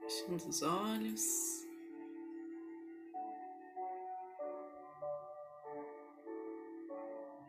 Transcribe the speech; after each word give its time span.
Fechando 0.00 0.48
os 0.48 0.62
olhos. 0.62 1.66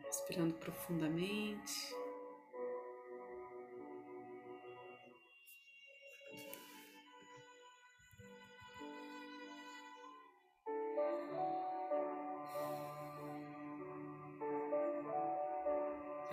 Respirando 0.04 0.54
profundamente. 0.54 2.01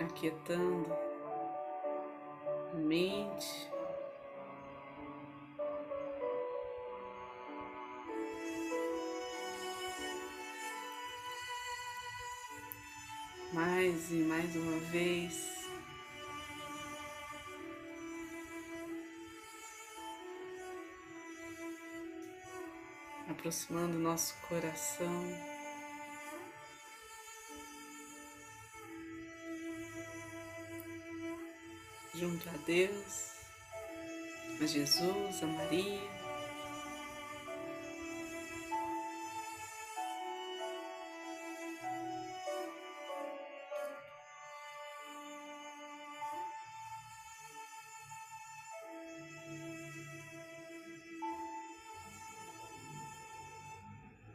Aquietando 0.00 0.92
a 2.72 2.76
mente. 2.76 3.70
mais 13.52 14.10
e 14.10 14.14
mais 14.14 14.56
uma 14.56 14.78
vez. 14.90 15.50
Aproximando 23.28 23.98
nosso 23.98 24.36
coração. 24.48 25.59
Junto 32.20 32.50
a 32.50 32.56
Deus, 32.66 33.30
a 34.60 34.66
Jesus, 34.66 35.42
a 35.42 35.46
Maria. 35.46 36.20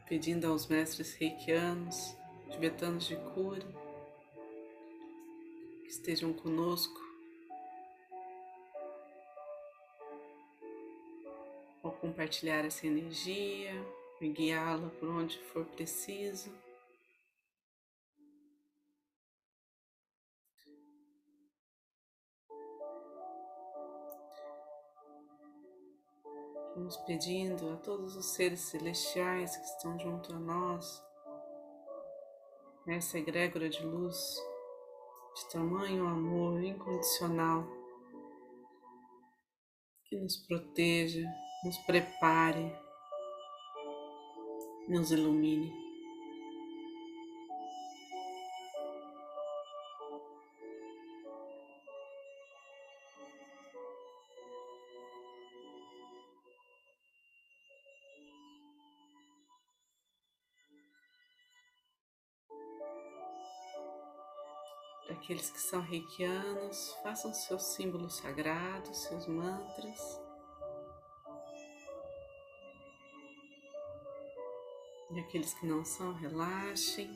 pedindo 0.08 0.47
aos 0.47 0.66
mestres 0.66 1.16
reikianos, 1.19 2.16
tibetanos 2.50 3.08
de 3.08 3.16
cura, 3.16 3.67
que 5.83 5.89
estejam 5.89 6.33
conosco 6.33 7.04
compartilhar 12.05 12.63
essa 12.63 12.85
energia 12.85 13.71
e 14.21 14.29
guiá-la 14.29 14.89
por 14.99 15.09
onde 15.09 15.39
for 15.51 15.65
preciso. 15.65 16.53
Vamos 26.75 26.97
pedindo 26.97 27.71
a 27.71 27.77
todos 27.77 28.15
os 28.15 28.25
seres 28.33 28.59
celestiais 28.59 29.57
que 29.57 29.65
estão 29.65 29.97
junto 29.97 30.33
a 30.33 30.37
nós, 30.37 31.03
nessa 32.85 33.17
egrégora 33.17 33.67
de 33.67 33.83
luz, 33.83 34.35
de 35.35 35.49
tamanho 35.51 36.05
amor 36.05 36.61
incondicional, 36.61 37.65
que 40.03 40.15
nos 40.17 40.38
proteja, 40.45 41.25
nos 41.65 41.77
prepare, 41.79 42.71
nos 44.87 45.11
ilumine. 45.11 45.83
aqueles 65.09 65.49
que 65.49 65.59
são 65.59 65.81
reikianos, 65.81 66.93
façam 67.01 67.33
seus 67.33 67.63
símbolos 67.73 68.17
sagrados, 68.17 68.95
seus 68.95 69.25
mantras. 69.25 70.25
E 75.15 75.19
aqueles 75.21 75.53
que 75.53 75.65
não 75.65 75.85
são, 75.85 76.13
relaxem. 76.13 77.09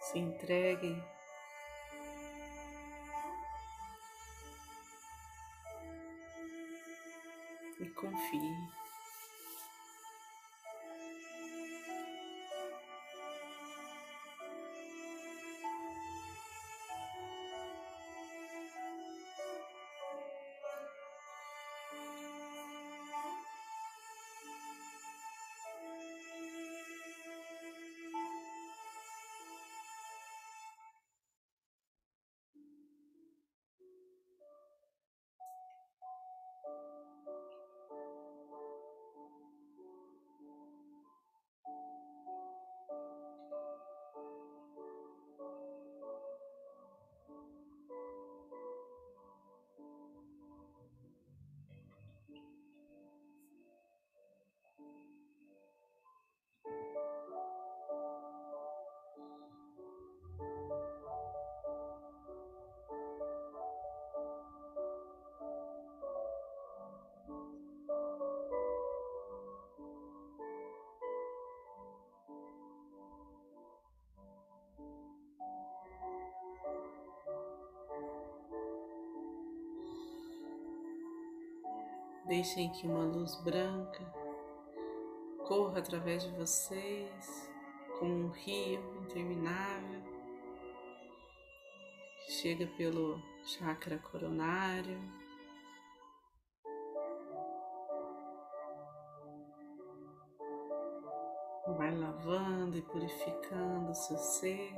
Se 0.00 0.18
entreguem 0.18 1.04
e 7.78 7.90
confie. 7.90 8.81
Deixem 82.32 82.70
que 82.70 82.86
uma 82.86 83.04
luz 83.04 83.36
branca 83.42 84.02
corra 85.46 85.80
através 85.80 86.22
de 86.22 86.30
vocês 86.30 87.52
como 87.98 88.10
um 88.10 88.28
rio 88.30 88.80
interminável. 89.02 90.00
Chega 92.26 92.66
pelo 92.68 93.20
chakra 93.44 93.98
coronário. 93.98 94.98
Vai 101.76 101.94
lavando 101.94 102.78
e 102.78 102.82
purificando 102.82 103.90
o 103.90 103.94
seu 103.94 104.16
ser. 104.16 104.72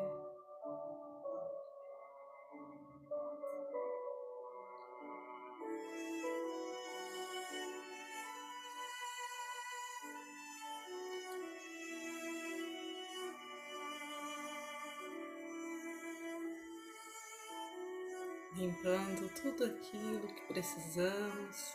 Tudo 19.31 19.65
aquilo 19.65 20.29
que 20.29 20.43
precisamos 20.53 21.75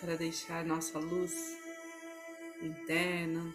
para 0.00 0.16
deixar 0.16 0.64
nossa 0.64 1.00
luz 1.00 1.58
interna 2.62 3.52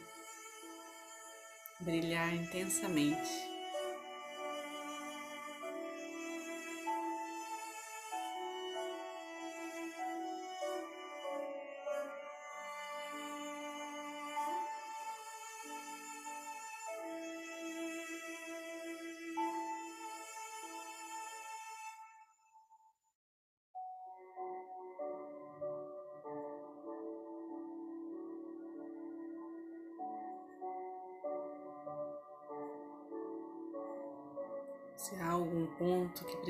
brilhar 1.79 2.33
intensamente. 2.35 3.56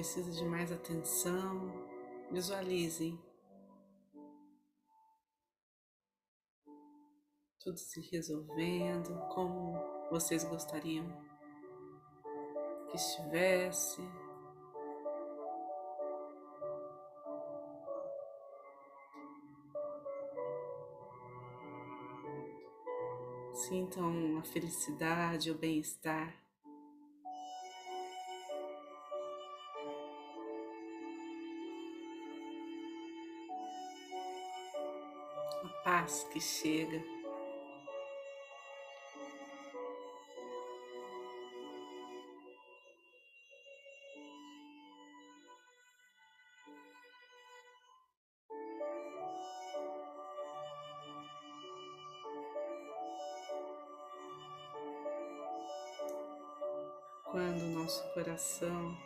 Precisa 0.07 0.31
de 0.31 0.45
mais 0.45 0.71
atenção, 0.71 1.69
visualizem. 2.31 3.19
Tudo 7.59 7.77
se 7.77 7.99
resolvendo 8.09 9.19
como 9.33 9.73
vocês 10.09 10.45
gostariam 10.45 11.05
que 12.89 12.95
estivesse. 12.95 14.01
Sintam 23.55 24.37
a 24.37 24.43
felicidade, 24.43 25.51
o 25.51 25.57
bem-estar. 25.57 26.46
Paz 35.83 36.27
que 36.31 36.39
chega. 36.39 37.01
Quando 57.25 57.61
o 57.61 57.79
nosso 57.79 58.03
coração 58.13 58.97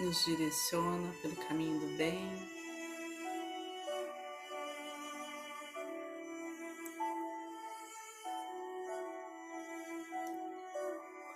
nos 0.00 0.24
direciona 0.24 1.12
pelo 1.20 1.36
caminho 1.36 1.78
do 1.78 1.96
bem. 1.96 2.30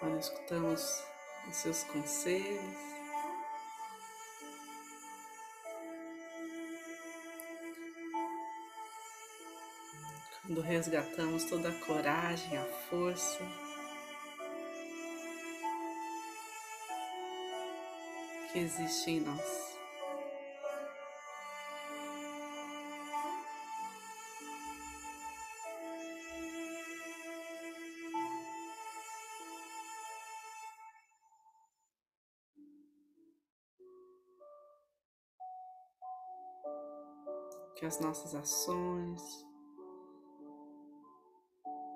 Quando 0.01 0.19
escutamos 0.19 1.03
os 1.49 1.57
seus 1.57 1.83
conselhos, 1.85 2.75
quando 10.43 10.61
resgatamos 10.61 11.45
toda 11.45 11.69
a 11.69 11.81
coragem, 11.87 12.57
a 12.57 12.65
força. 12.89 13.74
Que 18.55 18.61
existe 18.61 19.11
em 19.11 19.21
nós. 19.21 19.75
Que 37.75 37.85
as 37.85 37.99
nossas 37.99 38.37
ações, 38.37 39.21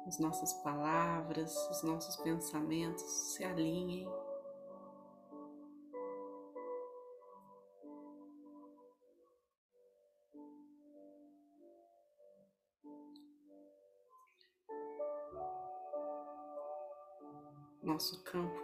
as 0.08 0.18
nossas 0.18 0.52
palavras, 0.64 1.54
os 1.70 1.84
nossos 1.84 2.16
pensamentos 2.16 3.04
se 3.04 3.44
alinhem 3.44 4.08
nosso 17.98 18.22
campo 18.22 18.56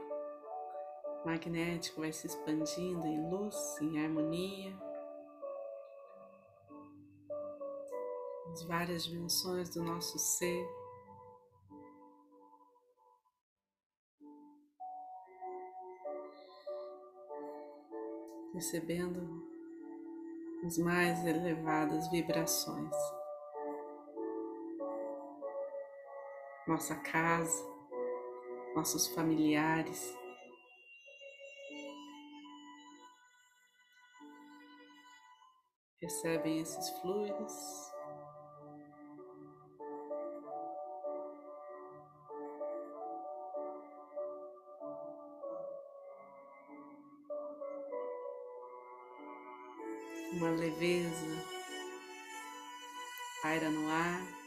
magnético 1.27 2.01
vai 2.01 2.13
se 2.13 2.25
expandindo 2.25 3.05
em 3.05 3.29
luz, 3.29 3.57
em 3.81 3.99
harmonia. 3.99 4.73
As 8.53 8.63
várias 8.63 9.03
dimensões 9.03 9.71
do 9.71 9.83
nosso 9.83 10.17
ser. 10.21 10.65
Recebendo 18.53 19.43
as 20.65 20.79
mais 20.79 21.27
elevadas 21.27 22.09
vibrações. 22.09 22.95
Nossa 26.69 26.95
casa 26.95 27.74
nossos 28.75 29.07
familiares. 29.09 30.15
Recebem 36.01 36.61
esses 36.61 36.91
fluidos. 37.01 37.53
Uma 50.33 50.51
leveza 50.51 51.55
paira 53.41 53.71
no 53.71 53.89
ar. 53.89 54.44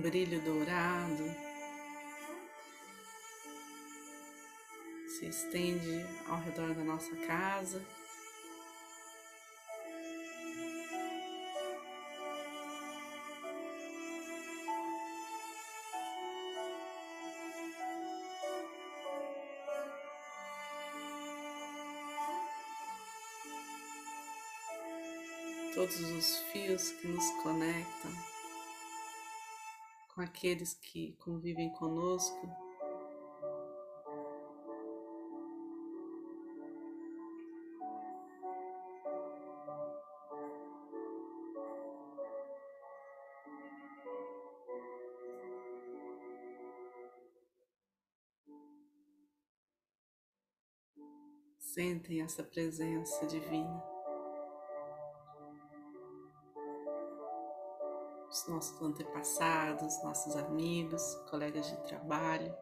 Um 0.00 0.02
brilho 0.02 0.40
dourado 0.40 1.24
se 5.06 5.26
estende 5.26 6.06
ao 6.26 6.40
redor 6.40 6.72
da 6.72 6.82
nossa 6.82 7.14
casa. 7.26 7.84
Todos 25.74 26.00
os 26.00 26.38
fios 26.52 26.90
que 26.92 27.06
nos 27.06 27.30
conectam 27.42 28.29
com 30.20 30.24
aqueles 30.24 30.74
que 30.74 31.16
convivem 31.18 31.70
conosco. 31.70 32.46
Sentem 51.58 52.20
essa 52.20 52.42
presença 52.42 53.26
divina. 53.26 53.99
Nossos 58.50 58.82
antepassados, 58.82 60.02
nossos 60.04 60.36
amigos, 60.36 61.18
colegas 61.30 61.70
de 61.70 61.76
trabalho. 61.88 62.54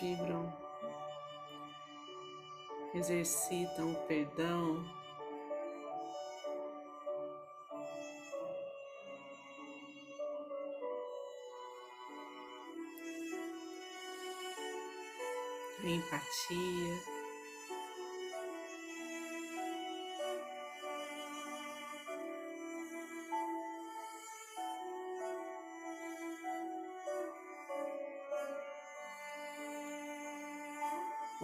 Vibram, 0.00 0.52
exercitam 2.94 3.92
o 3.92 4.06
perdão. 4.06 4.84
Empatia. 15.82 17.13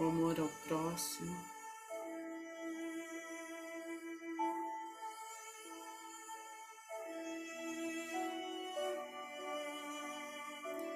O 0.01 0.09
amor 0.09 0.39
ao 0.39 0.47
próximo. 0.67 1.37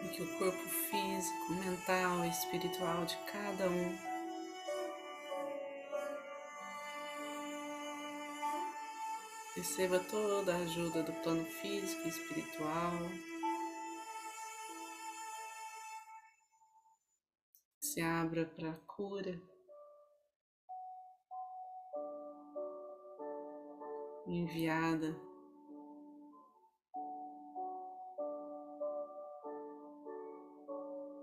E 0.01 0.07
que 0.09 0.24
o 0.24 0.38
corpo 0.38 0.69
físico, 0.89 1.53
mental 1.53 2.25
e 2.25 2.29
espiritual 2.29 3.05
de 3.05 3.17
cada 3.31 3.69
um 3.69 3.97
receba 9.55 10.00
toda 10.00 10.53
a 10.53 10.57
ajuda 10.57 11.03
do 11.03 11.13
plano 11.21 11.45
físico 11.45 12.01
e 12.05 12.09
espiritual. 12.09 13.09
Se 17.96 18.02
abra 18.02 18.46
para 18.46 18.72
a 18.72 18.78
cura. 18.80 19.42
Enviada 24.28 25.16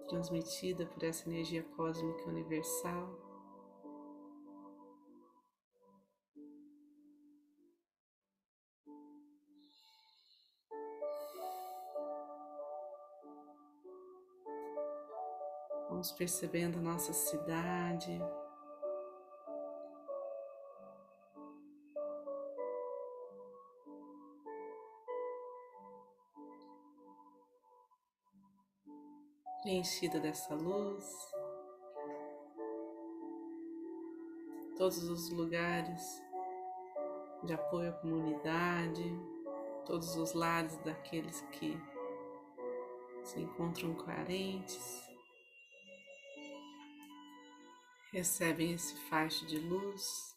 transmitida 0.08 0.86
por 0.86 1.04
essa 1.04 1.28
energia 1.28 1.62
cósmica 1.76 2.24
universal. 2.24 3.31
Vamos 16.02 16.18
percebendo 16.18 16.78
a 16.80 16.82
nossa 16.82 17.12
cidade. 17.12 18.20
Preenchida 29.62 30.18
dessa 30.18 30.56
luz. 30.56 31.04
Todos 34.76 35.04
os 35.04 35.30
lugares 35.30 36.20
de 37.44 37.54
apoio 37.54 37.90
à 37.90 37.92
comunidade, 37.92 39.04
todos 39.86 40.16
os 40.16 40.34
lares 40.34 40.76
daqueles 40.78 41.42
que 41.52 41.80
se 43.22 43.38
encontram 43.40 43.94
carentes. 43.94 45.11
Recebem 48.12 48.72
esse 48.72 48.94
faixa 49.08 49.46
de 49.46 49.58
luz. 49.58 50.31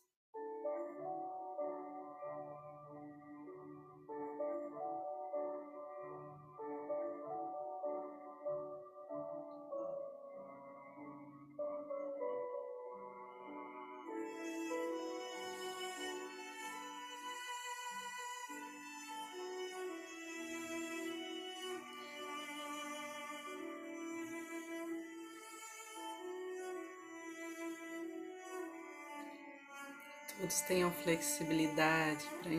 Todos 30.38 30.62
tenham 30.62 30.92
flexibilidade 30.92 32.25
para 32.42 32.51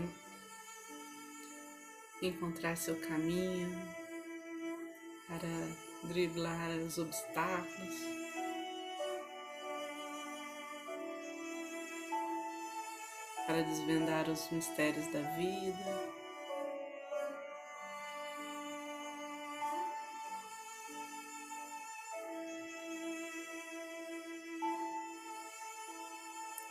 encontrar 2.22 2.76
seu 2.76 2.98
caminho, 3.00 3.70
para 5.28 6.08
driblar 6.08 6.70
os 6.78 6.98
obstáculos. 6.98 8.16
Para 13.46 13.62
desvendar 13.62 14.28
os 14.28 14.50
mistérios 14.50 15.06
da 15.12 15.20
vida. 15.36 16.15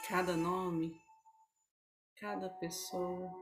Cada 0.08 0.38
nome, 0.38 1.02
cada 2.20 2.48
pessoa 2.48 3.34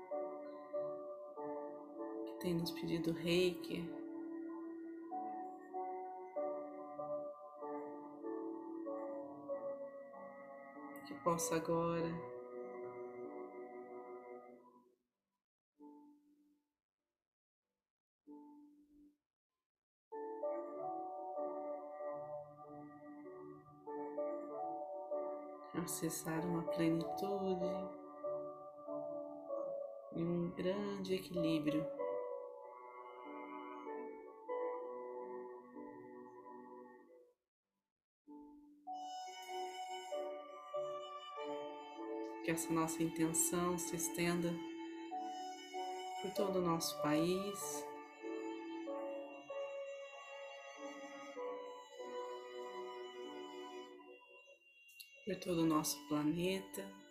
que 2.25 2.33
tem 2.39 2.53
nos 2.53 2.71
pedido 2.71 3.11
reiki. 3.11 3.83
Que 11.05 11.13
possa 11.15 11.57
agora 11.57 12.09
acessar 25.93 26.43
uma 26.43 26.63
plenitude 26.63 27.69
e 30.15 30.23
um 30.23 30.49
grande 30.49 31.13
equilíbrio. 31.13 31.85
Que 42.43 42.49
essa 42.49 42.73
nossa 42.73 43.03
intenção 43.03 43.77
se 43.77 43.95
estenda 43.95 44.51
por 46.23 46.33
todo 46.33 46.57
o 46.57 46.61
nosso 46.61 46.99
país, 47.03 47.85
por 55.25 55.35
todo 55.37 55.63
o 55.63 55.65
nosso 55.65 55.97
planeta. 56.07 57.02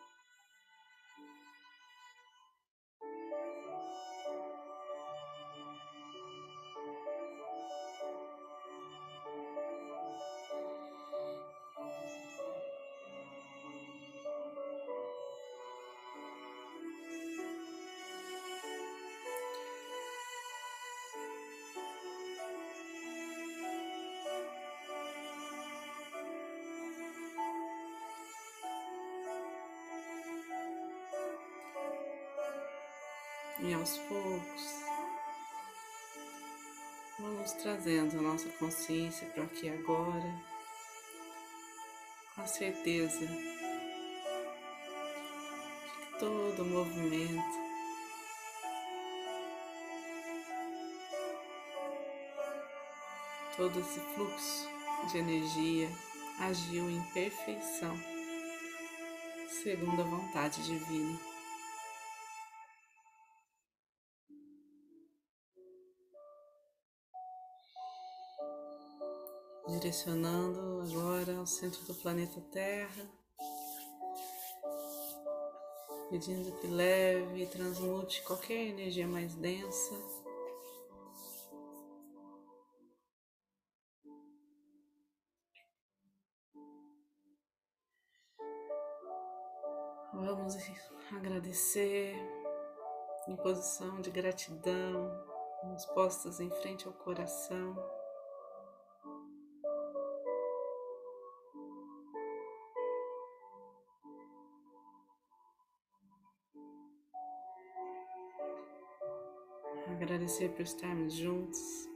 E 33.64 33.72
aos 33.74 33.96
poucos, 33.96 34.82
vamos 37.16 37.52
trazendo 37.52 38.18
a 38.18 38.22
nossa 38.22 38.48
consciência 38.58 39.28
para 39.28 39.44
aqui 39.44 39.68
agora, 39.68 40.34
com 42.34 42.42
a 42.42 42.46
certeza 42.46 43.24
de 43.24 43.36
que 46.06 46.18
todo 46.18 46.64
movimento 46.64 47.62
todo 53.56 53.78
esse 53.78 54.00
fluxo 54.14 54.68
de 55.10 55.18
energia 55.18 55.88
agiu 56.40 56.90
em 56.90 57.00
perfeição, 57.12 57.96
segundo 59.48 60.02
a 60.02 60.04
vontade 60.04 60.64
divina. 60.64 61.31
Direcionando 69.92 70.80
agora 70.80 71.36
ao 71.36 71.44
centro 71.44 71.82
do 71.82 71.92
planeta 71.92 72.40
Terra, 72.50 73.06
pedindo 76.08 76.50
que 76.60 76.66
leve 76.66 77.42
e 77.42 77.46
transmute 77.46 78.22
qualquer 78.22 78.68
energia 78.68 79.06
mais 79.06 79.34
densa 79.34 79.94
Vamos 90.14 90.56
agradecer 91.14 92.16
em 93.28 93.36
posição 93.36 94.00
de 94.00 94.10
gratidão, 94.10 95.10
mãos 95.62 95.84
postas 95.84 96.40
em 96.40 96.48
frente 96.48 96.86
ao 96.86 96.94
coração. 96.94 98.01
Agradecer 110.32 110.50
por 110.52 110.62
estarmos 110.62 111.20
juntos. 111.20 111.88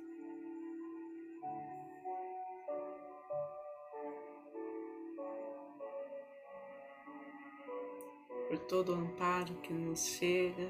por 8.50 8.58
todo 8.68 8.92
o 8.92 8.96
amparo 8.96 9.54
que 9.62 9.72
nos 9.72 10.04
chega 10.04 10.66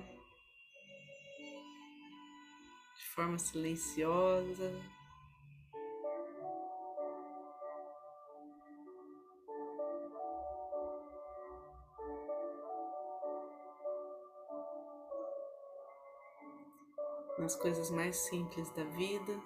de 2.95 3.05
forma 3.15 3.39
silenciosa. 3.39 4.71
Nas 17.39 17.55
coisas 17.57 17.91
mais 17.91 18.17
simples 18.17 18.71
da 18.71 18.85
vida. 18.85 19.41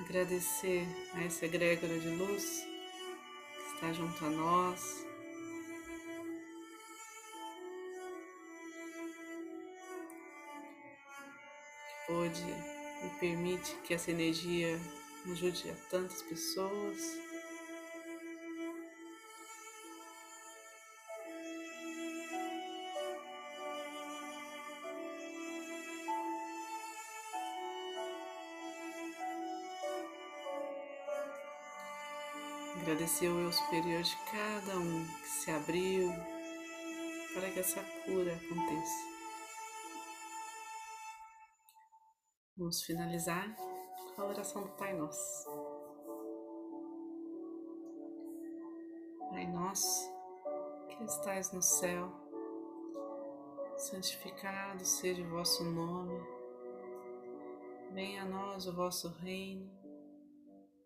Agradecer 0.00 0.86
a 1.14 1.24
essa 1.24 1.46
egrégora 1.46 1.98
de 1.98 2.10
luz 2.10 2.74
está 3.84 3.92
junto 3.92 4.24
a 4.24 4.30
nós. 4.30 5.04
Que 11.88 12.06
pode 12.06 12.42
e 12.42 13.20
permite 13.20 13.74
que 13.84 13.94
essa 13.94 14.10
energia 14.10 14.80
ajude 15.30 15.70
a 15.70 15.74
tantas 15.90 16.22
pessoas. 16.22 16.98
Agradecer 32.84 33.28
o 33.28 33.40
eu 33.40 33.50
superior 33.50 34.02
de 34.02 34.14
cada 34.30 34.78
um 34.78 35.06
que 35.06 35.26
se 35.26 35.50
abriu 35.50 36.10
para 37.32 37.50
que 37.50 37.60
essa 37.60 37.82
cura 38.04 38.36
aconteça. 38.36 39.06
Vamos 42.58 42.82
finalizar 42.82 43.56
com 44.14 44.20
a 44.20 44.26
oração 44.26 44.64
do 44.64 44.68
Pai 44.72 44.92
Nosso. 44.92 45.48
Pai 49.30 49.46
Nosso, 49.46 50.12
que 50.90 51.04
estais 51.04 51.52
no 51.52 51.62
céu, 51.62 52.12
santificado 53.78 54.84
seja 54.84 55.22
o 55.22 55.30
vosso 55.30 55.64
nome, 55.64 56.22
venha 57.94 58.24
a 58.24 58.26
nós 58.26 58.66
o 58.66 58.74
vosso 58.74 59.08
reino 59.08 59.83